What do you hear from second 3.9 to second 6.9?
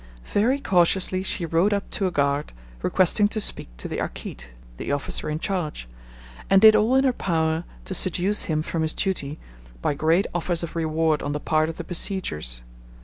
'Akid' (the officer in charge), and did